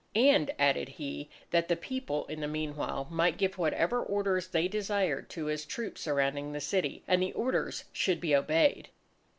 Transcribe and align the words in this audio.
And 0.15 0.49
added 0.57 0.89
he, 0.89 1.29
that 1.51 1.67
the 1.67 1.75
People, 1.75 2.25
in 2.25 2.39
the 2.39 2.47
meanwhile, 2.47 3.07
might 3.11 3.37
give 3.37 3.59
whatever 3.59 4.01
orders 4.01 4.47
they 4.47 4.67
desired 4.67 5.29
to 5.29 5.45
his 5.45 5.63
troops 5.63 6.01
surrounding 6.01 6.53
the 6.53 6.59
city; 6.59 7.03
and 7.07 7.21
the 7.21 7.33
orders 7.33 7.83
should 7.93 8.19
be 8.19 8.35
obeyed. 8.35 8.89